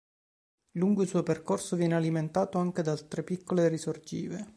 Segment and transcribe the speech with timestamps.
[0.77, 4.49] Lungo il suo percorso viene alimentato anche da altre piccole risorgive.